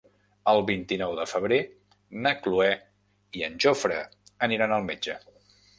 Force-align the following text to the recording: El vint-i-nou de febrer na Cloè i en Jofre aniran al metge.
El 0.53 0.61
vint-i-nou 0.69 1.13
de 1.19 1.25
febrer 1.33 1.59
na 2.25 2.33
Cloè 2.47 2.73
i 3.41 3.47
en 3.51 3.61
Jofre 3.67 4.03
aniran 4.49 4.77
al 4.81 4.91
metge. 4.93 5.23